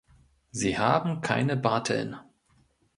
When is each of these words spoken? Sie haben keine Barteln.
Sie 0.49 0.79
haben 0.79 1.21
keine 1.21 1.55
Barteln. 1.55 2.17